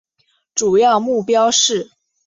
[0.55, 1.91] 主要目标是